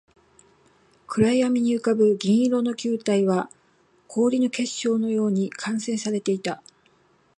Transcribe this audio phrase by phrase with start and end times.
[1.05, 3.51] 暗闇に浮ぶ銀色の球体は、
[4.07, 6.63] 氷の結晶のように完成されていた